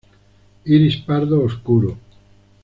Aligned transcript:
Iris 0.77 0.97
pardo 1.09 1.39
oscuro. 1.43 1.95